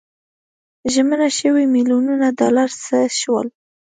ژمنه 0.93 1.27
شوي 1.37 1.63
میلیونونه 1.75 2.27
ډالر 2.39 2.69
څه 2.85 2.97
شول. 3.19 3.47